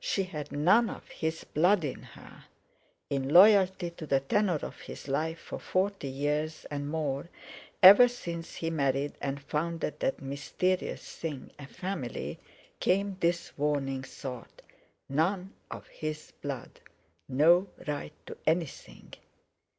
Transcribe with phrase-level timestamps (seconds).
[0.00, 2.44] She had none of his blood in her!
[3.08, 7.30] In loyalty to the tenor of his life for forty years and more,
[7.82, 12.38] ever since he married and founded that mysterious thing, a family,
[12.80, 16.80] came this warning thought—None of his blood,
[17.26, 19.14] no right to anything!